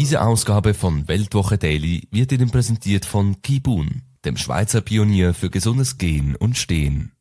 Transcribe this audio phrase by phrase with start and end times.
[0.00, 5.98] Diese Ausgabe von Weltwoche Daily wird Ihnen präsentiert von Kibun, dem Schweizer Pionier für gesundes
[5.98, 7.12] Gehen und Stehen.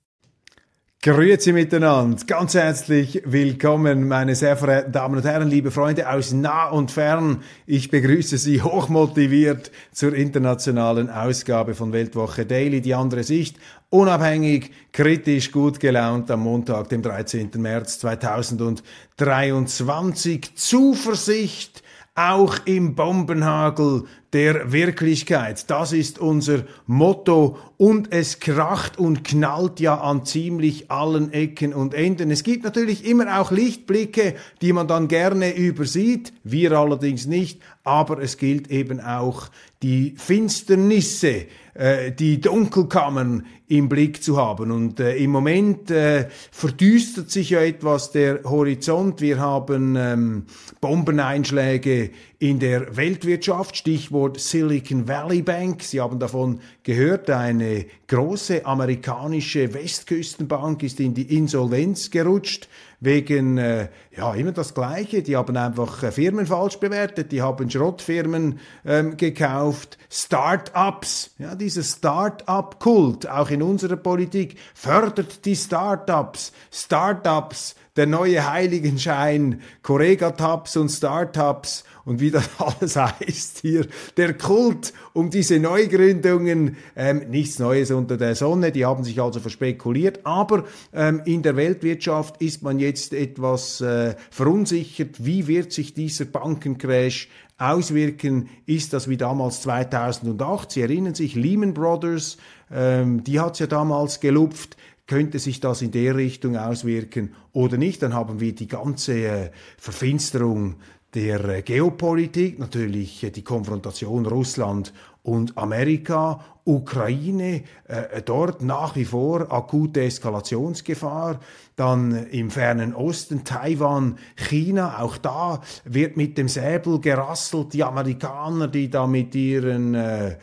[1.02, 6.70] Grüezi miteinander, ganz herzlich willkommen, meine sehr verehrten Damen und Herren, liebe Freunde aus nah
[6.70, 7.44] und fern.
[7.66, 13.58] Ich begrüße Sie hochmotiviert zur internationalen Ausgabe von Weltwoche Daily, die andere Sicht,
[13.90, 17.50] unabhängig, kritisch, gut gelaunt am Montag, dem 13.
[17.58, 20.56] März 2023.
[20.56, 21.84] Zuversicht,
[22.16, 25.70] auch im Bombenhagel der Wirklichkeit.
[25.70, 31.94] Das ist unser Motto und es kracht und knallt ja an ziemlich allen Ecken und
[31.94, 32.30] Enden.
[32.30, 38.22] Es gibt natürlich immer auch Lichtblicke, die man dann gerne übersieht, wir allerdings nicht, aber
[38.22, 39.50] es gilt eben auch
[39.82, 44.72] die Finsternisse, äh, die Dunkelkammern im Blick zu haben.
[44.72, 49.22] Und äh, im Moment äh, verdüstert sich ja etwas der Horizont.
[49.22, 50.46] Wir haben ähm,
[50.82, 55.84] Bombeneinschläge in der Weltwirtschaft, Stichwort Silicon Valley Bank.
[55.84, 62.68] Sie haben davon gehört, eine große amerikanische Westküstenbank ist in die Insolvenz gerutscht
[63.02, 65.22] wegen, äh, ja, immer das Gleiche.
[65.22, 71.84] Die haben einfach äh, Firmen falsch bewertet, die haben Schrottfirmen ähm, gekauft, Start-ups, ja, dieser
[71.84, 76.52] Start-up-Kult, auch in unserer Politik, fördert die Start-ups.
[76.72, 81.84] Start-ups, der neue Heiligenschein, Correga-Tabs und Start-ups.
[82.06, 83.86] Und wie das alles heißt hier,
[84.18, 89.40] der Kult um diese Neugründungen, ähm, nichts Neues unter der Sonne, die haben sich also
[89.40, 90.64] verspekuliert, aber
[90.94, 97.28] ähm, in der Weltwirtschaft ist man jetzt etwas äh, verunsichert, wie wird sich dieser Bankencrash
[97.60, 100.72] auswirken, ist das wie damals 2008.
[100.72, 102.38] Sie erinnern sich, Lehman Brothers,
[102.72, 104.78] ähm, die hat es ja damals gelupft,
[105.08, 109.52] könnte sich das in der Richtung auswirken oder nicht, dann haben wir die ganze äh,
[109.78, 110.76] Verfinsterung
[111.14, 114.94] der äh, Geopolitik, natürlich äh, die Konfrontation Russland
[115.24, 121.40] und Amerika, Ukraine, äh, dort nach wie vor akute Eskalationsgefahr,
[121.76, 128.68] dann im fernen Osten, Taiwan, China, auch da wird mit dem Säbel gerasselt, die Amerikaner,
[128.68, 130.38] die da mit ihren äh,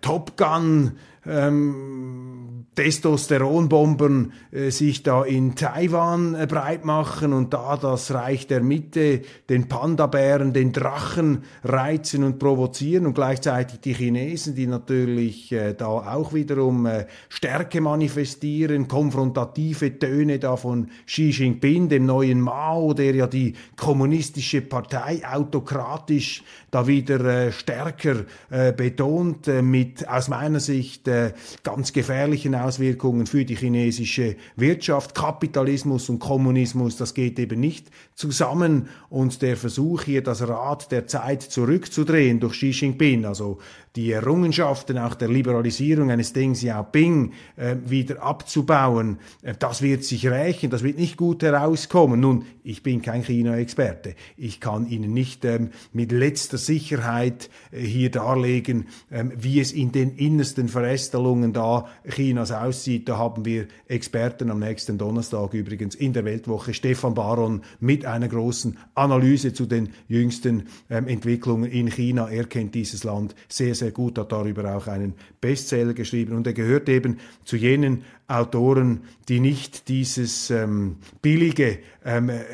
[0.00, 0.92] Top Gun
[1.26, 8.62] ähm, Testosteronbombern äh, sich da in Taiwan äh, breit machen und da das Reich der
[8.62, 15.74] Mitte, den Panda-Bären, den Drachen reizen und provozieren und gleichzeitig die Chinesen, die natürlich äh,
[15.74, 22.94] da auch wiederum äh, Stärke manifestieren, konfrontative Töne da von Xi Jinping, dem neuen Mao,
[22.94, 30.28] der ja die kommunistische Partei autokratisch da wieder äh, stärker äh, betont, äh, mit aus
[30.28, 35.14] meiner Sicht äh, ganz gefährlichen Auswirkungen für die chinesische Wirtschaft.
[35.14, 38.88] Kapitalismus und Kommunismus, das geht eben nicht zusammen.
[39.08, 43.58] Und der Versuch hier, das Rad der Zeit zurückzudrehen durch Xi Jinping, also
[43.96, 50.26] die Errungenschaften auch der Liberalisierung eines Deng Xiaoping äh, wieder abzubauen, äh, das wird sich
[50.26, 52.18] rächen, das wird nicht gut herauskommen.
[52.20, 54.14] Nun, ich bin kein China-Experte.
[54.36, 59.92] Ich kann Ihnen nicht ähm, mit letzter Sicherheit äh, hier darlegen, ähm, wie es in
[59.92, 63.08] den innersten Verästelungen da Chinas aussieht.
[63.08, 68.28] Da haben wir Experten am nächsten Donnerstag übrigens in der Weltwoche, Stefan Baron, mit einer
[68.28, 72.28] großen Analyse zu den jüngsten ähm, Entwicklungen in China.
[72.28, 76.46] Er kennt dieses Land sehr, sehr sehr gut, hat darüber auch einen Bestseller geschrieben und
[76.46, 82.44] er gehört eben zu jenen Autoren, die nicht dieses ähm, billige, ähm, äh,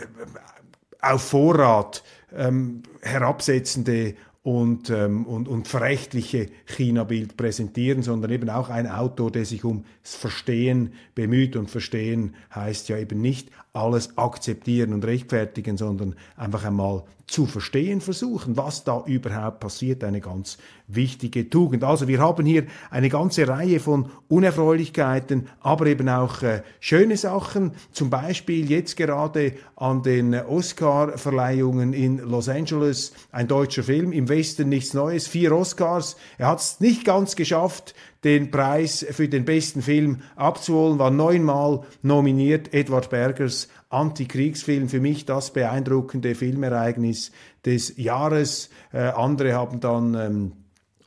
[1.00, 2.02] auf Vorrat
[2.34, 9.44] ähm, herabsetzende und, ähm, und, und verächtliche China-Bild präsentieren, sondern eben auch ein Autor, der
[9.44, 11.56] sich ums Verstehen bemüht.
[11.56, 18.00] Und Verstehen heißt ja eben nicht alles akzeptieren und rechtfertigen, sondern einfach einmal zu verstehen
[18.00, 20.58] versuchen, was da überhaupt passiert, eine ganz
[20.88, 21.84] wichtige Tugend.
[21.84, 27.72] Also wir haben hier eine ganze Reihe von Unerfreulichkeiten, aber eben auch äh, schöne Sachen,
[27.92, 34.68] zum Beispiel jetzt gerade an den Oscar-Verleihungen in Los Angeles, ein deutscher Film, im Westen
[34.68, 36.16] nichts Neues, vier Oscars.
[36.36, 37.94] Er hat es nicht ganz geschafft,
[38.24, 42.74] den Preis für den besten Film abzuholen, war neunmal nominiert.
[42.74, 47.32] Edward Bergers Antikriegsfilm, für mich das beeindruckende Filmereignis
[47.64, 48.70] des Jahres.
[48.92, 50.52] Äh, andere haben dann ähm,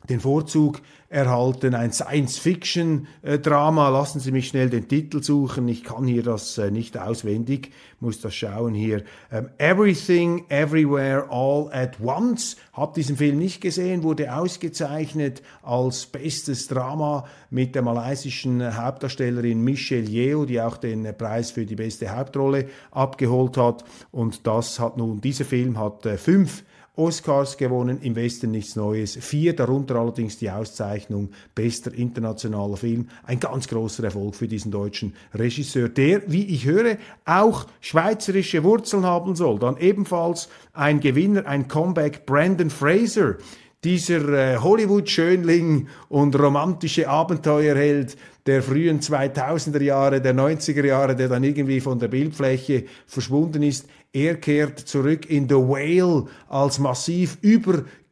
[0.09, 0.81] den Vorzug
[1.13, 3.89] erhalten, ein Science-Fiction-Drama.
[3.89, 5.67] Lassen Sie mich schnell den Titel suchen.
[5.67, 9.03] Ich kann hier das äh, nicht auswendig, muss das schauen hier.
[9.31, 12.57] Ähm, Everything, Everywhere, All at Once.
[12.73, 20.09] Hab diesen Film nicht gesehen, wurde ausgezeichnet als bestes Drama mit der malaysischen Hauptdarstellerin Michelle
[20.09, 23.85] Yeoh, die auch den Preis für die beste Hauptrolle abgeholt hat.
[24.11, 26.63] Und das hat nun, dieser Film hat äh, fünf
[26.95, 29.17] Oscars gewonnen, im Westen nichts Neues.
[29.19, 33.09] Vier, darunter allerdings die Auszeichnung bester internationaler Film.
[33.23, 39.05] Ein ganz großer Erfolg für diesen deutschen Regisseur, der, wie ich höre, auch schweizerische Wurzeln
[39.05, 39.57] haben soll.
[39.57, 43.37] Dann ebenfalls ein Gewinner, ein Comeback, Brandon Fraser
[43.83, 48.15] dieser äh, Hollywood-Schönling und romantische Abenteuerheld
[48.45, 53.87] der frühen 2000er Jahre, der 90er Jahre, der dann irgendwie von der Bildfläche verschwunden ist.
[54.15, 57.39] Er kehrt zurück in The Whale als massiv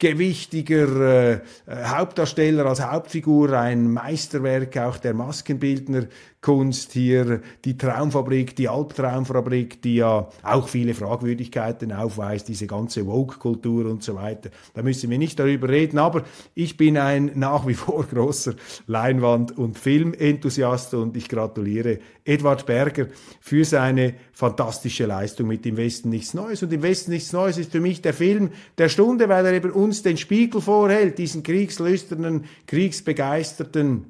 [0.02, 1.40] übergewichtiger äh,
[1.70, 10.28] Hauptdarsteller, als Hauptfigur, ein Meisterwerk auch der Maskenbildnerkunst hier, die Traumfabrik, die Albtraumfabrik, die ja
[10.42, 14.50] auch viele Fragwürdigkeiten aufweist, diese ganze Woke-Kultur und so weiter.
[14.74, 16.24] Da müssen wir nicht darüber reden, aber
[16.56, 18.56] ich bin ein nach wie vor großer
[18.88, 23.08] Leinwand- und Filmenthusiast und ich gratuliere Edward Berger
[23.40, 26.64] für seine fantastische Leistung mit Im Westen nichts Neues.
[26.64, 29.72] Und Im Westen nichts Neues ist für mich der Film der Stunde, weil er eben
[29.92, 34.06] uns den Spiegel vorhält, diesen kriegslüsternen, kriegsbegeisterten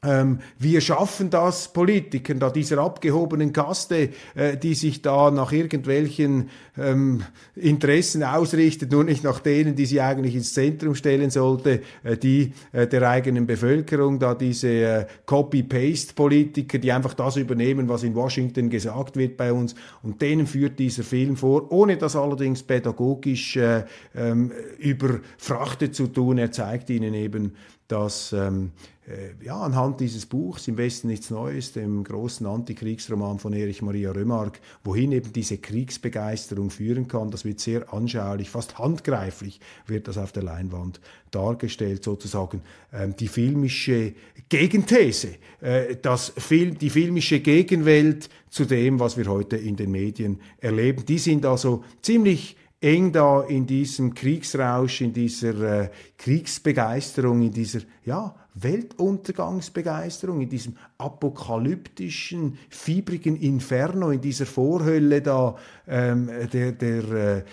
[0.00, 6.50] ähm, wir schaffen das, Politiker, da dieser abgehobenen Kaste, äh, die sich da nach irgendwelchen
[6.76, 7.24] ähm,
[7.56, 12.52] Interessen ausrichtet, nur nicht nach denen, die sie eigentlich ins Zentrum stellen sollte, äh, die
[12.70, 18.70] äh, der eigenen Bevölkerung, da diese äh, Copy-Paste-Politiker, die einfach das übernehmen, was in Washington
[18.70, 19.74] gesagt wird bei uns,
[20.04, 23.82] und denen führt dieser Film vor, ohne das allerdings pädagogisch äh,
[24.14, 26.38] ähm, überfrachtet zu tun.
[26.38, 27.54] Er zeigt ihnen eben,
[27.88, 28.70] dass ähm,
[29.08, 34.10] äh, ja, anhand dieses Buchs Im Westen nichts Neues, dem großen Antikriegsroman von Erich Maria
[34.10, 40.18] Remarque, wohin eben diese Kriegsbegeisterung führen kann, das wird sehr anschaulich, fast handgreiflich wird das
[40.18, 41.00] auf der Leinwand
[41.30, 42.60] dargestellt, sozusagen
[42.92, 44.12] ähm, die filmische
[44.50, 50.40] Gegenthese, äh, das Film, die filmische Gegenwelt zu dem, was wir heute in den Medien
[50.58, 51.06] erleben.
[51.06, 57.80] Die sind also ziemlich eng da in diesem Kriegsrausch, in dieser äh, Kriegsbegeisterung, in dieser
[58.04, 67.38] ja, Weltuntergangsbegeisterung, in diesem apokalyptischen, fiebrigen Inferno, in dieser Vorhölle da ähm, der, der, äh,
[67.38, 67.44] äh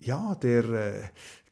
[0.00, 1.02] ja, der, äh,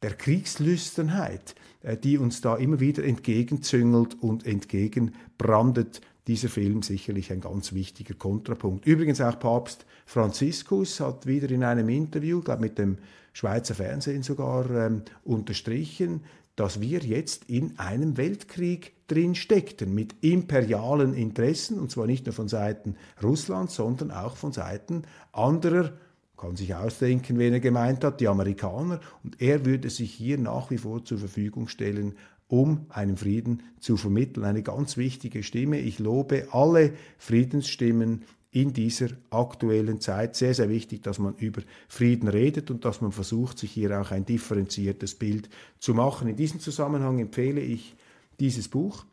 [0.03, 7.41] der Kriegslüsternheit, äh, die uns da immer wieder entgegenzüngelt und entgegenbrandet dieser Film sicherlich ein
[7.41, 8.87] ganz wichtiger Kontrapunkt.
[8.87, 12.99] Übrigens auch Papst Franziskus hat wieder in einem Interview, glaube mit dem
[13.33, 16.23] Schweizer Fernsehen sogar, ähm, unterstrichen,
[16.57, 22.33] dass wir jetzt in einem Weltkrieg drin steckten mit imperialen Interessen und zwar nicht nur
[22.33, 25.93] von Seiten Russlands, sondern auch von Seiten anderer
[26.37, 29.01] kann sich ausdenken, wen er gemeint hat, die Amerikaner.
[29.23, 32.17] Und er würde sich hier nach wie vor zur Verfügung stellen
[32.55, 34.45] um einen Frieden zu vermitteln.
[34.45, 35.81] Eine ganz wichtige Stimme.
[35.81, 38.23] Ich lobe alle Friedensstimmen
[38.53, 40.37] in dieser aktuellen Zeit.
[40.37, 44.13] Sehr, sehr wichtig, dass man über Frieden redet und dass man versucht, sich hier auch
[44.13, 45.49] ein differenziertes Bild
[45.81, 46.29] zu machen.
[46.29, 47.97] In diesem Zusammenhang empfehle ich
[48.39, 49.05] dieses Buch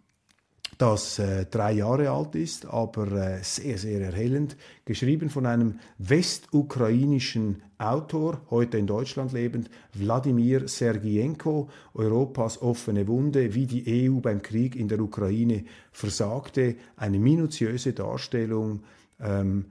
[0.82, 7.62] das äh, drei Jahre alt ist, aber äh, sehr, sehr erhellend, geschrieben von einem westukrainischen
[7.78, 14.76] Autor, heute in Deutschland lebend, Wladimir Sergienko, Europas offene Wunde, wie die EU beim Krieg
[14.76, 18.82] in der Ukraine versagte, eine minutiöse Darstellung
[19.20, 19.66] ähm,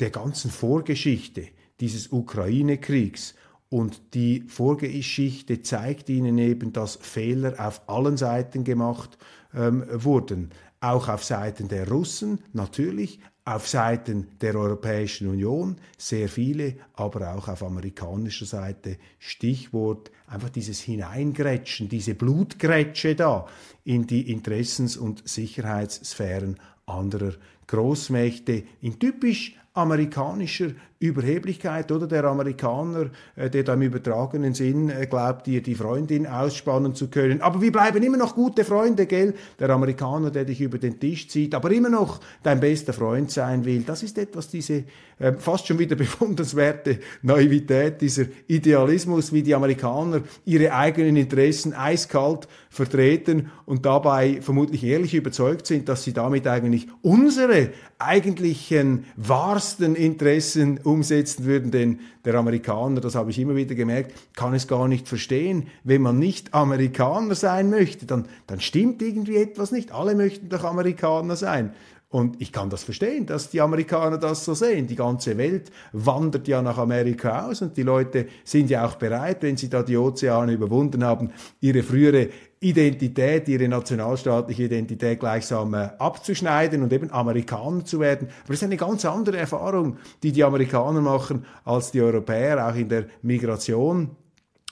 [0.00, 1.48] der ganzen Vorgeschichte
[1.80, 3.34] dieses Ukraine-Kriegs
[3.70, 9.18] und die Vorgeschichte zeigt ihnen eben, dass Fehler auf allen Seiten gemacht
[9.54, 10.50] ähm, wurden.
[10.80, 17.48] Auch auf Seiten der Russen natürlich, auf Seiten der Europäischen Union sehr viele, aber auch
[17.48, 18.98] auf amerikanischer Seite.
[19.18, 23.46] Stichwort einfach dieses Hineingrätschen, diese Blutgrätsche da
[23.84, 27.32] in die Interessens- und Sicherheitssphären anderer
[27.66, 35.06] Großmächte in typisch amerikanischer Überheblichkeit oder der Amerikaner, äh, der da im übertragenen Sinn äh,
[35.06, 37.40] glaubt, dir die Freundin ausspannen zu können.
[37.40, 39.34] Aber wir bleiben immer noch gute Freunde, gell?
[39.60, 43.64] Der Amerikaner, der dich über den Tisch zieht, aber immer noch dein bester Freund sein
[43.64, 43.82] will.
[43.82, 44.84] Das ist etwas, diese
[45.20, 52.48] äh, fast schon wieder bewundernswerte Naivität, dieser Idealismus, wie die Amerikaner ihre eigenen Interessen eiskalt
[52.70, 60.78] vertreten und dabei vermutlich ehrlich überzeugt sind, dass sie damit eigentlich unsere eigentlichen wahrsten Interessen
[60.88, 65.06] umsetzen würden, denn der Amerikaner, das habe ich immer wieder gemerkt, kann es gar nicht
[65.06, 65.68] verstehen.
[65.84, 69.92] Wenn man nicht Amerikaner sein möchte, dann, dann stimmt irgendwie etwas nicht.
[69.92, 71.72] Alle möchten doch Amerikaner sein.
[72.10, 74.86] Und ich kann das verstehen, dass die Amerikaner das so sehen.
[74.86, 79.42] Die ganze Welt wandert ja nach Amerika aus und die Leute sind ja auch bereit,
[79.42, 85.90] wenn sie da die Ozeane überwunden haben, ihre frühere Identität, ihre nationalstaatliche Identität gleichsam äh,
[85.98, 88.28] abzuschneiden und eben Amerikaner zu werden.
[88.44, 92.74] Aber es ist eine ganz andere Erfahrung, die die Amerikaner machen als die Europäer, auch
[92.74, 94.10] in der Migration.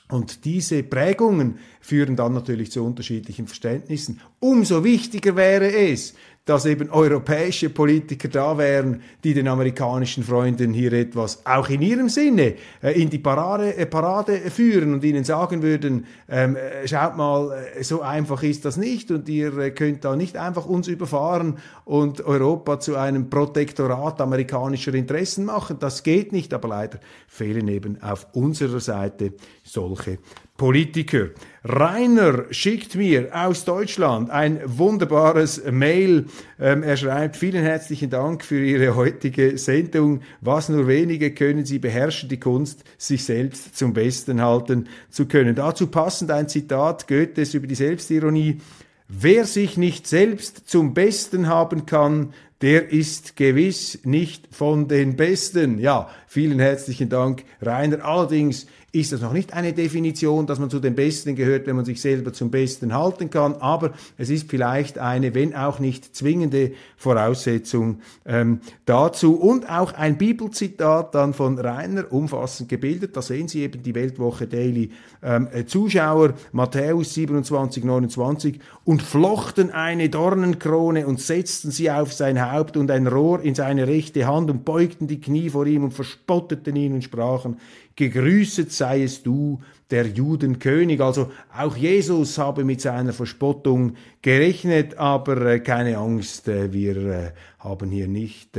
[0.09, 4.21] Und diese Prägungen führen dann natürlich zu unterschiedlichen Verständnissen.
[4.39, 6.15] Umso wichtiger wäre es,
[6.47, 12.09] dass eben europäische Politiker da wären, die den amerikanischen Freunden hier etwas auch in ihrem
[12.09, 17.17] Sinne äh, in die Parade, äh, Parade führen und ihnen sagen würden, ähm, äh, schaut
[17.17, 22.25] mal, so einfach ist das nicht und ihr könnt da nicht einfach uns überfahren und
[22.25, 25.79] Europa zu einem Protektorat amerikanischer Interessen machen.
[25.81, 29.33] Das geht nicht, aber leider fehlen eben auf unserer Seite
[29.65, 30.19] solche
[30.57, 31.29] Politiker.
[31.65, 36.27] Rainer schickt mir aus Deutschland ein wunderbares Mail.
[36.61, 40.21] Ähm, er schreibt, vielen herzlichen Dank für Ihre heutige Sendung.
[40.41, 45.55] Was nur wenige können, Sie beherrschen die Kunst, sich selbst zum Besten halten zu können.
[45.55, 48.61] Dazu passend ein Zitat Goethes über die Selbstironie.
[49.09, 52.33] Wer sich nicht selbst zum Besten haben kann,
[52.63, 55.79] der ist gewiss nicht von den Besten.
[55.79, 58.05] Ja, vielen herzlichen Dank, Rainer.
[58.05, 61.85] Allerdings ist das noch nicht eine Definition, dass man zu den Besten gehört, wenn man
[61.85, 66.73] sich selber zum Besten halten kann, aber es ist vielleicht eine, wenn auch nicht zwingende
[66.97, 69.35] Voraussetzung ähm, dazu.
[69.35, 74.47] Und auch ein Bibelzitat dann von Rainer, umfassend gebildet, da sehen Sie eben die Weltwoche
[74.47, 74.91] Daily
[75.23, 82.51] ähm, äh, Zuschauer, Matthäus 27, 29, und flochten eine Dornenkrone und setzten sie auf sein
[82.51, 85.93] Haupt und ein Rohr in seine rechte Hand und beugten die Knie vor ihm und
[85.93, 87.59] verspotteten ihn und sprachen,
[87.97, 91.01] gegrüßet seiest du, der Judenkönig.
[91.01, 97.31] Also auch Jesus habe mit seiner Verspottung gerechnet, aber äh, keine Angst, äh, wir äh,
[97.61, 98.59] haben hier nicht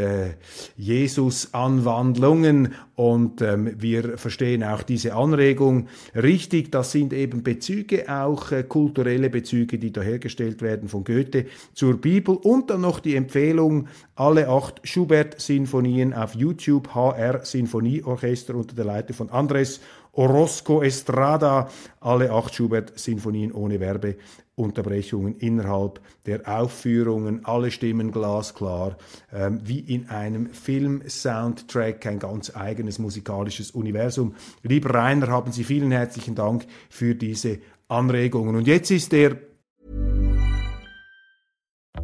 [0.75, 6.73] Jesus-Anwandlungen und ähm, wir verstehen auch diese Anregung richtig.
[6.73, 12.35] Das sind eben Bezüge, auch kulturelle Bezüge, die da hergestellt werden von Goethe zur Bibel
[12.35, 19.15] und dann noch die Empfehlung, alle acht Schubert-Sinfonien auf YouTube, HR Sinfonieorchester unter der Leitung
[19.15, 19.79] von Andres
[20.17, 21.69] Orozco Estrada,
[22.01, 28.97] alle acht Schubert-Sinfonien ohne Werbeunterbrechungen innerhalb der Aufführungen, alle Stimmen glasklar,
[29.31, 34.33] ähm, wie in einem Film-Soundtrack, ein ganz eigenes musikalisches Universum.
[34.63, 38.55] Lieber Rainer, haben Sie vielen herzlichen Dank für diese Anregungen.
[38.55, 39.37] Und jetzt ist der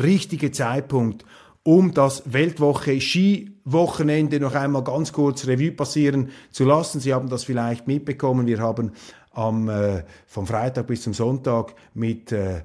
[0.00, 1.24] Richtige Zeitpunkt,
[1.64, 7.00] um das Weltwoche Skiwochenende noch einmal ganz kurz Revue passieren zu lassen.
[7.00, 8.46] Sie haben das vielleicht mitbekommen.
[8.46, 8.92] Wir haben
[9.32, 12.62] am, äh, vom Freitag bis zum Sonntag mit äh,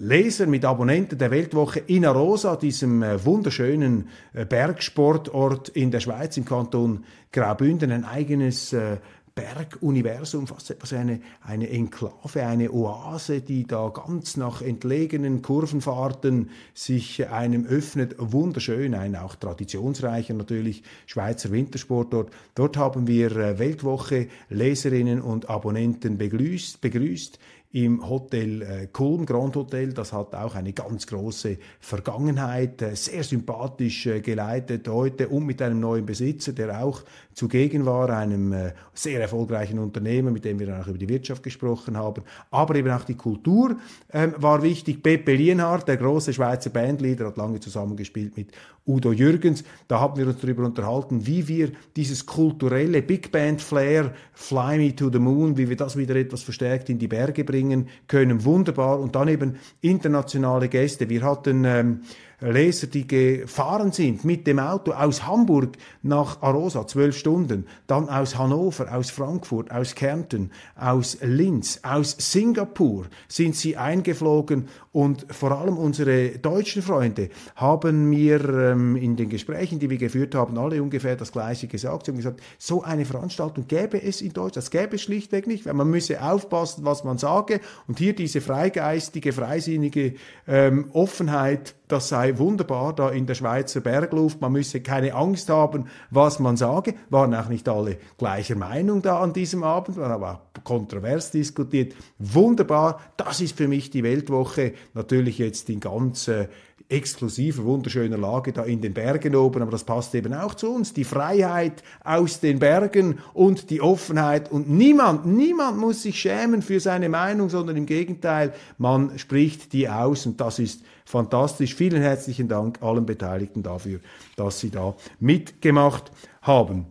[0.00, 6.36] Lesern, mit Abonnenten der Weltwoche in Arosa, diesem äh, wunderschönen äh, Bergsportort in der Schweiz
[6.36, 8.98] im Kanton Graubünden, ein eigenes äh,
[9.38, 17.28] Berguniversum, fast etwas eine, eine Enklave, eine Oase, die da ganz nach entlegenen Kurvenfahrten sich
[17.28, 18.16] einem öffnet.
[18.18, 22.30] Wunderschön, ein auch traditionsreicher natürlich Schweizer Wintersport dort.
[22.56, 26.80] Dort haben wir äh, Weltwoche Leserinnen und Abonnenten begrüßt.
[26.80, 27.38] begrüßt
[27.70, 29.92] im Hotel äh, Kulm, Grand Hotel.
[29.92, 35.60] Das hat auch eine ganz große Vergangenheit, äh, sehr sympathisch äh, geleitet heute und mit
[35.60, 37.02] einem neuen Besitzer, der auch
[37.34, 38.52] zugegen war, einem
[38.94, 42.24] sehr erfolgreichen Unternehmen, mit dem wir dann auch über die Wirtschaft gesprochen haben.
[42.50, 43.76] Aber eben auch die Kultur
[44.12, 45.02] ähm, war wichtig.
[45.04, 48.50] Pepe Lienhardt, der große Schweizer Bandleader, hat lange zusammengespielt mit
[48.88, 49.62] Udo Jürgens.
[49.86, 54.96] Da haben wir uns darüber unterhalten, wie wir dieses kulturelle Big Band Flair, Fly Me
[54.96, 57.57] to the Moon, wie wir das wieder etwas verstärkt in die Berge bringen
[58.06, 58.44] können.
[58.44, 59.00] Wunderbar.
[59.00, 61.08] Und dann eben internationale Gäste.
[61.08, 62.02] Wir hatten ähm,
[62.40, 68.38] Leser, die gefahren sind mit dem Auto aus Hamburg nach Arosa, zwölf Stunden, dann aus
[68.38, 74.68] Hannover, aus Frankfurt, aus Kärnten, aus Linz, aus Singapur sind sie eingeflogen.
[74.92, 80.34] Und vor allem unsere deutschen Freunde haben mir ähm, in den Gesprächen, die wir geführt
[80.34, 82.06] haben, alle ungefähr das Gleiche gesagt.
[82.06, 85.66] Sie haben gesagt, so eine Veranstaltung gäbe es in Deutschland, das gäbe es schlichtweg nicht,
[85.66, 87.60] weil man müsse aufpassen, was man sage.
[87.86, 90.14] Und hier diese freigeistige, freisinnige
[90.46, 95.86] ähm, Offenheit das sei wunderbar da in der Schweizer Bergluft, man müsse keine Angst haben,
[96.10, 96.94] was man sage.
[97.08, 101.94] Waren auch nicht alle gleicher Meinung da an diesem Abend, war aber auch kontrovers diskutiert.
[102.18, 104.74] Wunderbar, das ist für mich die Weltwoche.
[104.94, 106.48] Natürlich jetzt in ganz äh,
[106.88, 110.94] exklusiver, wunderschöner Lage da in den Bergen oben, aber das passt eben auch zu uns.
[110.94, 116.80] Die Freiheit aus den Bergen und die Offenheit und niemand, niemand muss sich schämen für
[116.80, 121.74] seine Meinung, sondern im Gegenteil, man spricht die aus und das ist fantastisch.
[121.74, 124.00] Vielen herzlichen Dank allen Beteiligten dafür,
[124.36, 126.10] dass sie da mitgemacht
[126.42, 126.86] haben.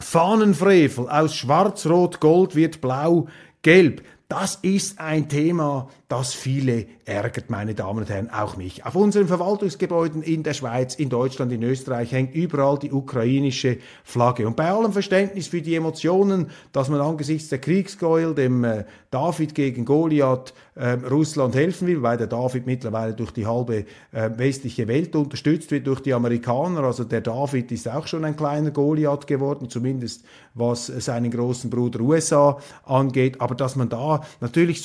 [0.00, 4.02] Fahnenfrevel aus Schwarz-Rot-Gold wird blau-gelb.
[4.28, 8.86] Das ist ein Thema, das viele ärgert, meine Damen und Herren, auch mich.
[8.86, 14.46] Auf unseren Verwaltungsgebäuden in der Schweiz, in Deutschland, in Österreich hängt überall die ukrainische Flagge.
[14.46, 19.54] Und bei allem Verständnis für die Emotionen, dass man angesichts der Kriegsgräuel, dem äh, David
[19.54, 24.88] gegen Goliath, äh, Russland helfen will, weil der David mittlerweile durch die halbe äh, westliche
[24.88, 26.84] Welt unterstützt wird durch die Amerikaner.
[26.84, 30.24] Also der David ist auch schon ein kleiner Goliath geworden, zumindest
[30.54, 33.40] was seinen großen Bruder USA angeht.
[33.40, 34.80] Aber dass man da natürlich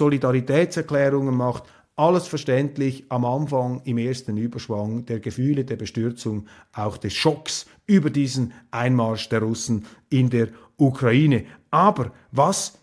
[1.13, 1.63] Solidaritätserklärungen macht,
[1.96, 8.10] alles verständlich am Anfang im ersten Überschwang der Gefühle, der Bestürzung, auch des Schocks über
[8.10, 10.47] diesen Einmarsch der Russen in der
[10.78, 11.45] Ukraine.
[11.69, 12.80] Aber was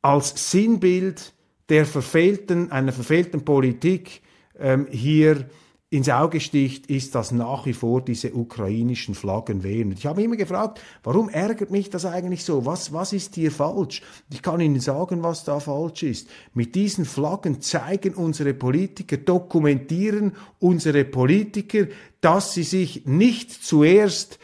[0.00, 1.34] als Sinnbild
[1.68, 4.22] der verfehlten, einer verfehlten Politik
[4.58, 5.44] ähm, hier
[5.92, 9.90] ins Auge sticht, ist, dass nach wie vor diese ukrainischen Flaggen wehen.
[9.90, 12.64] Ich habe immer gefragt, warum ärgert mich das eigentlich so?
[12.64, 14.00] Was, was ist hier falsch?
[14.32, 16.28] Ich kann Ihnen sagen, was da falsch ist.
[16.54, 21.88] Mit diesen Flaggen zeigen unsere Politiker, dokumentieren unsere Politiker,
[22.20, 24.38] dass sie sich nicht zuerst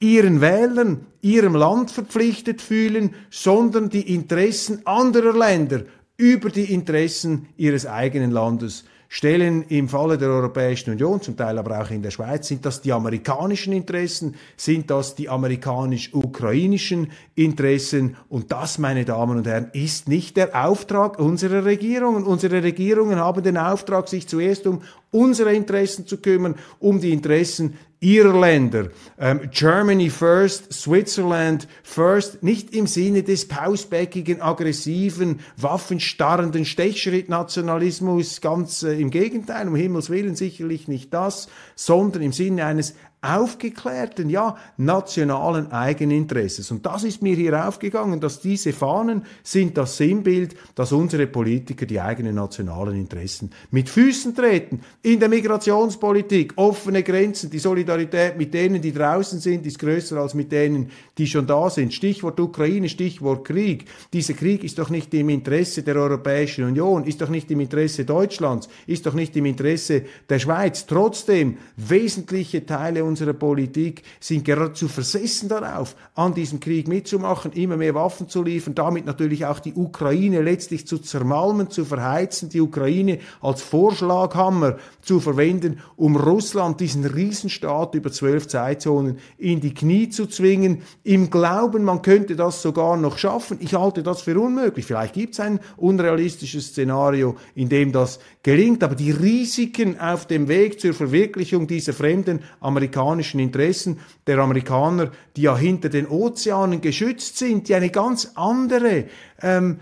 [0.00, 5.84] ihren Wählern, ihrem Land verpflichtet fühlen, sondern die Interessen anderer Länder
[6.18, 11.80] über die Interessen ihres eigenen Landes stellen im Falle der Europäischen Union, zum Teil aber
[11.80, 18.52] auch in der Schweiz, sind das die amerikanischen Interessen, sind das die amerikanisch-ukrainischen Interessen und
[18.52, 22.22] das, meine Damen und Herren, ist nicht der Auftrag unserer Regierungen.
[22.22, 27.74] Unsere Regierungen haben den Auftrag, sich zuerst um unsere Interessen zu kümmern, um die Interessen
[28.00, 28.88] ihrer Länder.
[29.18, 38.98] Ähm, Germany first, Switzerland first, nicht im Sinne des pausbäckigen, aggressiven, waffenstarrenden Stechschritt-Nationalismus, ganz äh,
[38.98, 45.70] im Gegenteil, um Himmels Willen sicherlich nicht das, sondern im Sinne eines aufgeklärten, ja, nationalen
[45.72, 46.70] Eigeninteresses.
[46.70, 51.84] Und das ist mir hier aufgegangen, dass diese Fahnen sind das Sinnbild, dass unsere Politiker
[51.84, 54.80] die eigenen nationalen Interessen mit Füßen treten.
[55.02, 60.32] In der Migrationspolitik offene Grenzen, die Solidarität mit denen, die draußen sind, ist größer als
[60.32, 61.92] mit denen, die schon da sind.
[61.92, 63.84] Stichwort Ukraine, Stichwort Krieg.
[64.14, 68.06] Dieser Krieg ist doch nicht im Interesse der Europäischen Union, ist doch nicht im Interesse
[68.06, 70.86] Deutschlands, ist doch nicht im Interesse der Schweiz.
[70.86, 77.94] Trotzdem wesentliche Teile unserer Politik sind geradezu versessen darauf, an diesem Krieg mitzumachen, immer mehr
[77.94, 83.18] Waffen zu liefern, damit natürlich auch die Ukraine letztlich zu zermalmen, zu verheizen, die Ukraine
[83.40, 90.26] als Vorschlaghammer zu verwenden, um Russland, diesen Riesenstaat über zwölf Zeitzonen, in die Knie zu
[90.26, 93.58] zwingen, im Glauben, man könnte das sogar noch schaffen.
[93.60, 94.86] Ich halte das für unmöglich.
[94.86, 100.46] Vielleicht gibt es ein unrealistisches Szenario, in dem das gelingt, aber die Risiken auf dem
[100.46, 106.80] Weg zur Verwirklichung dieser fremden amerikanischen amerikanischen Interessen der Amerikaner, die ja hinter den Ozeanen
[106.80, 109.06] geschützt sind, die eine ganz andere
[109.42, 109.80] ähm,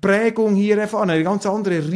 [0.00, 1.90] Prägung hier erfahren, eine ganz andere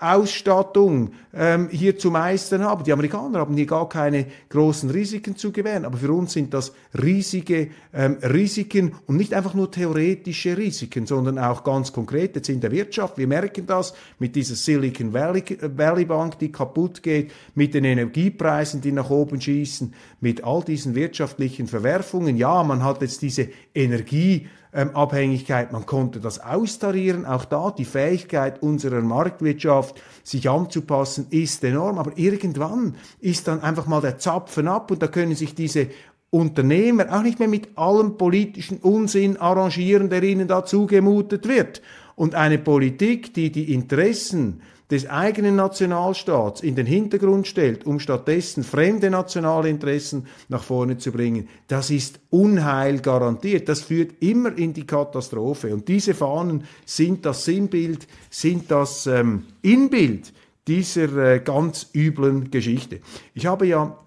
[0.00, 2.84] Risikoausstattung ähm, hier zu meistern haben.
[2.84, 6.72] Die Amerikaner haben hier gar keine großen Risiken zu gewähren, aber für uns sind das
[7.00, 12.60] riesige ähm, Risiken und nicht einfach nur theoretische Risiken, sondern auch ganz konkret jetzt in
[12.60, 13.18] der Wirtschaft.
[13.18, 15.44] Wir merken das mit dieser Silicon Valley,
[15.76, 20.94] Valley Bank, die kaputt geht, mit den Energiepreisen, die nach oben schießen, mit all diesen
[20.94, 22.36] wirtschaftlichen Verwerfungen.
[22.36, 25.72] Ja, man hat jetzt diese Energie ähm, Abhängigkeit.
[25.72, 27.24] Man konnte das austarieren.
[27.24, 29.87] Auch da die Fähigkeit unserer Marktwirtschaft,
[30.22, 31.98] sich anzupassen, ist enorm.
[31.98, 35.88] Aber irgendwann ist dann einfach mal der Zapfen ab und da können sich diese
[36.30, 41.80] Unternehmer auch nicht mehr mit allem politischen Unsinn arrangieren, der ihnen da zugemutet wird.
[42.16, 48.64] Und eine Politik, die die Interessen des eigenen Nationalstaats in den Hintergrund stellt, um stattdessen
[48.64, 53.68] fremde nationale Interessen nach vorne zu bringen, das ist Unheil garantiert.
[53.68, 55.74] Das führt immer in die Katastrophe.
[55.74, 60.32] Und diese Fahnen sind das Sinnbild, sind das ähm, Inbild
[60.66, 63.00] dieser äh, ganz üblen Geschichte.
[63.34, 63.98] Ich habe ja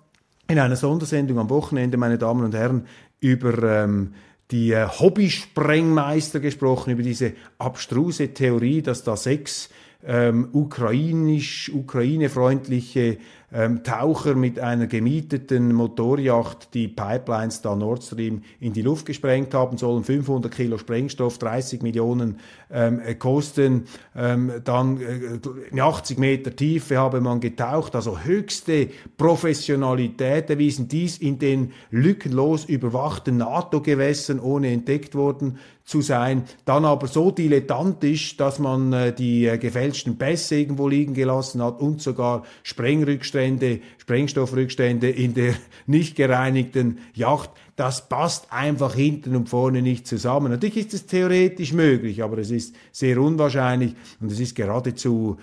[0.47, 2.87] in einer Sondersendung am Wochenende, meine Damen und Herren,
[3.19, 4.13] über ähm,
[4.49, 9.69] die äh, Hobbysprengmeister gesprochen, über diese abstruse Theorie, dass da sechs
[10.05, 13.17] ähm, ukrainisch, ukrainefreundliche
[13.53, 19.53] ähm, Taucher mit einer gemieteten Motorjacht die Pipelines da Nord Stream in die Luft gesprengt
[19.53, 20.03] haben sollen.
[20.03, 22.39] 500 Kilo Sprengstoff, 30 Millionen
[22.71, 23.85] ähm, äh, kosten.
[24.15, 30.87] Ähm, dann äh, in 80 Meter Tiefe habe man getaucht, also höchste Professionalität erwiesen.
[30.87, 35.57] Dies in den lückenlos überwachten NATO-Gewässern, ohne entdeckt worden
[35.91, 41.13] zu sein, dann aber so dilettantisch, dass man äh, die äh, gefälschten Pässe irgendwo liegen
[41.13, 45.53] gelassen hat und sogar Sprengrückstände, Sprengstoffrückstände in der
[45.87, 47.49] nicht gereinigten Yacht.
[47.75, 50.51] Das passt einfach hinten und vorne nicht zusammen.
[50.51, 55.37] Natürlich ist es theoretisch möglich, aber es ist sehr unwahrscheinlich und es ist geradezu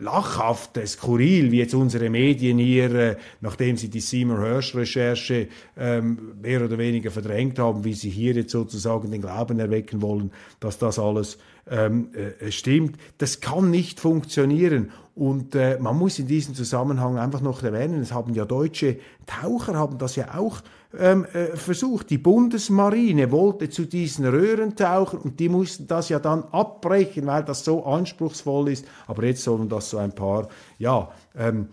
[0.00, 6.64] lachhaft, skurril, wie jetzt unsere Medien hier, äh, nachdem sie die Seymour Hirsch-Recherche ähm, mehr
[6.64, 10.30] oder weniger verdrängt haben, wie sie hier jetzt sozusagen den Glauben erwecken wollen,
[10.60, 11.38] dass das alles
[11.70, 12.96] ähm, äh, stimmt.
[13.18, 14.90] Das kann nicht funktionieren.
[15.14, 19.74] Und äh, man muss in diesem Zusammenhang einfach noch erwähnen, es haben ja deutsche Taucher,
[19.74, 20.60] haben das ja auch
[20.96, 22.10] ähm, äh, versucht.
[22.10, 27.64] Die Bundesmarine wollte zu diesen Röhrentauchern und die mussten das ja dann abbrechen, weil das
[27.64, 28.86] so anspruchsvoll ist.
[29.08, 31.68] Aber jetzt sollen das so ein paar, ja, ähm,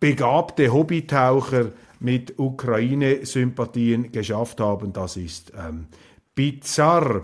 [0.00, 4.92] begabte Hobbytaucher mit Ukraine-Sympathien geschafft haben.
[4.92, 5.86] Das ist ähm,
[6.34, 7.22] bizarr.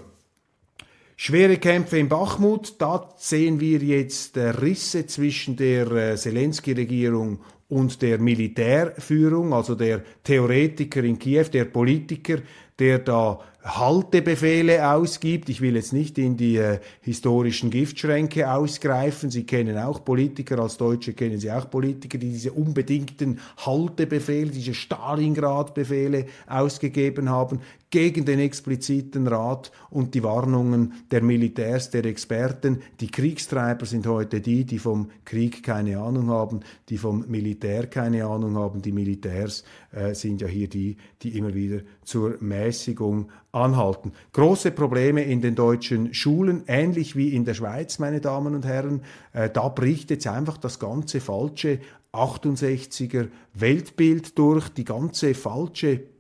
[1.24, 8.18] Schwere Kämpfe in Bachmut, da sehen wir jetzt Risse zwischen der äh, Zelensky-Regierung und der
[8.18, 12.38] Militärführung, also der Theoretiker in Kiew, der Politiker,
[12.76, 15.48] der da Haltebefehle ausgibt.
[15.48, 19.30] Ich will jetzt nicht in die äh, historischen Giftschränke ausgreifen.
[19.30, 24.74] Sie kennen auch Politiker, als Deutsche kennen Sie auch Politiker, die diese unbedingten Haltebefehle, diese
[24.74, 27.60] Stalingrad-Befehle ausgegeben haben
[27.92, 32.80] gegen den expliziten Rat und die Warnungen der Militärs, der Experten.
[33.00, 38.24] Die Kriegstreiber sind heute die, die vom Krieg keine Ahnung haben, die vom Militär keine
[38.24, 38.80] Ahnung haben.
[38.80, 44.12] Die Militärs äh, sind ja hier die, die immer wieder zur Mäßigung anhalten.
[44.32, 49.02] Große Probleme in den deutschen Schulen, ähnlich wie in der Schweiz, meine Damen und Herren.
[49.34, 51.78] Äh, da bricht jetzt einfach das ganze falsche
[52.14, 56.11] 68er Weltbild durch, die ganze falsche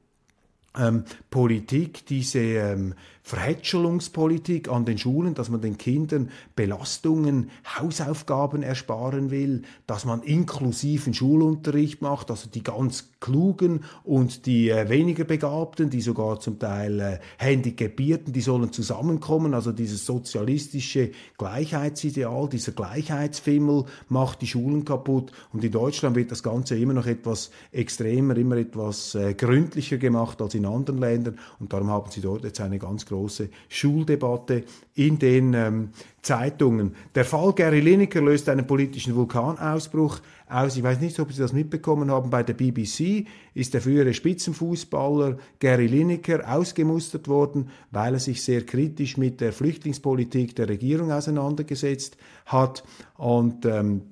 [0.78, 9.30] ähm, Politik, diese ähm, Verhätschelungspolitik an den Schulen, dass man den Kindern Belastungen, Hausaufgaben ersparen
[9.30, 15.88] will, dass man inklusiven Schulunterricht macht, also die ganz Klugen und die äh, weniger Begabten,
[15.88, 23.84] die sogar zum Teil äh, Handicapierten, die sollen zusammenkommen, also dieses sozialistische Gleichheitsideal, dieser Gleichheitsfimmel
[24.08, 25.32] macht die Schulen kaputt.
[25.52, 30.42] Und in Deutschland wird das Ganze immer noch etwas extremer, immer etwas äh, gründlicher gemacht
[30.42, 31.38] als in anderen Ländern.
[31.60, 35.90] Und darum haben sie dort jetzt eine ganz große Schuldebatte in den ähm,
[36.22, 36.94] Zeitungen.
[37.16, 40.76] Der Fall Gary Lineker löst einen politischen Vulkanausbruch aus.
[40.76, 42.30] Ich weiß nicht, ob Sie das mitbekommen haben.
[42.30, 48.64] Bei der BBC ist der frühere Spitzenfußballer Gary Lineker ausgemustert worden, weil er sich sehr
[48.64, 52.84] kritisch mit der Flüchtlingspolitik der Regierung auseinandergesetzt hat.
[53.16, 54.02] Und ähm,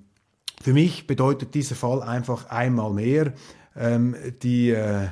[0.61, 3.33] für mich bedeutet dieser Fall einfach einmal mehr
[3.77, 5.07] ähm, die äh,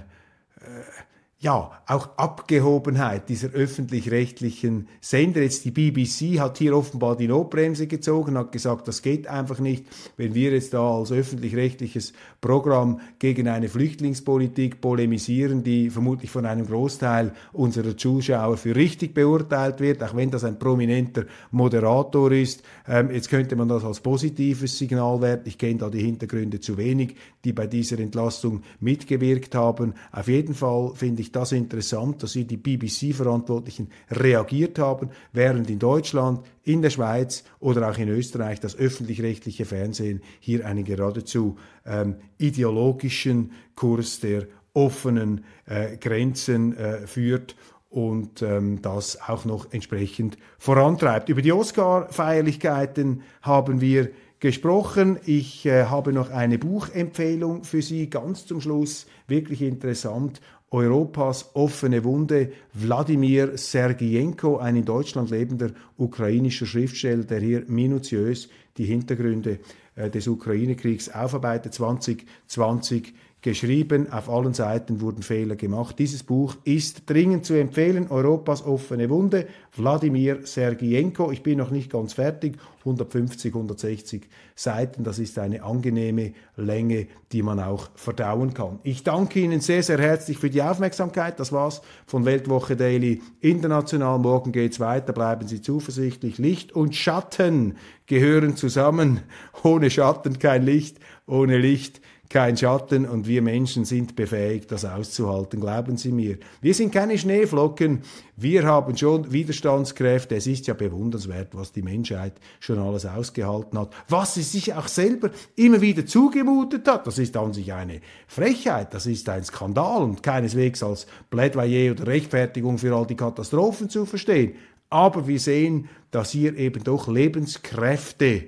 [1.40, 5.40] ja, auch Abgehobenheit dieser öffentlich-rechtlichen Sender.
[5.40, 9.85] Jetzt die BBC hat hier offenbar die Notbremse gezogen, hat gesagt, das geht einfach nicht,
[10.16, 16.66] wenn wir jetzt da als öffentlich-rechtliches Programm gegen eine Flüchtlingspolitik polemisieren, die vermutlich von einem
[16.66, 22.64] Großteil unserer Zuschauer für richtig beurteilt wird, auch wenn das ein prominenter Moderator ist.
[22.88, 25.48] Ähm, jetzt könnte man das als positives Signal werten.
[25.48, 29.94] Ich kenne da die Hintergründe zu wenig, die bei dieser Entlastung mitgewirkt haben.
[30.11, 35.71] Auf jeden Fall finde ich ich das interessant, dass hier die BBC-Verantwortlichen reagiert haben, während
[35.71, 41.57] in Deutschland, in der Schweiz oder auch in Österreich das öffentlich-rechtliche Fernsehen hier einen geradezu
[41.87, 47.57] ähm, ideologischen Kurs der offenen äh, Grenzen äh, führt
[47.91, 51.29] und ähm, das auch noch entsprechend vorantreibt.
[51.29, 55.18] Über die Oscar-Feierlichkeiten haben wir gesprochen.
[55.24, 60.40] Ich äh, habe noch eine Buchempfehlung für Sie ganz zum Schluss, wirklich interessant.
[60.70, 62.53] Europas offene Wunde.
[62.74, 69.61] Wladimir Sergienko, ein in Deutschland lebender ukrainischer Schriftsteller, der hier minutiös die Hintergründe
[69.96, 71.74] äh, des Ukraine-Kriegs aufarbeitet.
[71.74, 74.12] 2020 geschrieben.
[74.12, 75.98] Auf allen Seiten wurden Fehler gemacht.
[75.98, 78.09] Dieses Buch ist dringend zu empfehlen.
[78.11, 79.46] Europas offene Wunde.
[79.77, 81.31] Wladimir Sergienko.
[81.31, 82.57] Ich bin noch nicht ganz fertig.
[82.81, 85.05] 150, 160 Seiten.
[85.05, 88.81] Das ist eine angenehme Länge, die man auch verdauen kann.
[88.83, 91.38] Ich danke Ihnen sehr, sehr herzlich für die Aufmerksamkeit.
[91.38, 94.18] Das war's von Weltwoche Daily International.
[94.18, 95.12] Morgen geht's weiter.
[95.12, 96.38] Bleiben Sie zuversichtlich.
[96.38, 99.20] Licht und Schatten gehören zusammen.
[99.62, 100.98] Ohne Schatten kein Licht.
[101.27, 106.37] Ohne Licht kein Schatten und wir Menschen sind befähigt, das auszuhalten, glauben Sie mir.
[106.61, 108.03] Wir sind keine Schneeflocken,
[108.37, 110.37] wir haben schon Widerstandskräfte.
[110.37, 114.88] Es ist ja bewundernswert, was die Menschheit schon alles ausgehalten hat, was sie sich auch
[114.88, 117.07] selber immer wieder zugemutet hat.
[117.07, 122.07] Das ist an sich eine Frechheit, das ist ein Skandal und keineswegs als Plädoyer oder
[122.07, 124.55] Rechtfertigung für all die Katastrophen zu verstehen.
[124.91, 128.45] Aber wir sehen, dass hier eben doch Lebenskräfte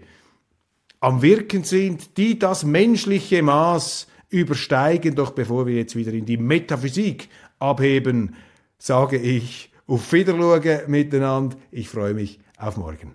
[1.01, 5.15] am Wirken sind, die das menschliche Maß übersteigen.
[5.15, 8.37] Doch bevor wir jetzt wieder in die Metaphysik abheben,
[8.79, 11.57] sage ich auf Wiedersehen miteinander.
[11.71, 13.15] Ich freue mich auf morgen.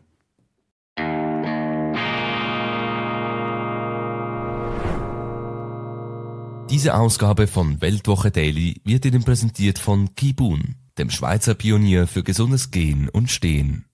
[6.70, 12.72] Diese Ausgabe von Weltwoche Daily wird Ihnen präsentiert von Kibun, dem Schweizer Pionier für gesundes
[12.72, 13.86] Gehen und Stehen.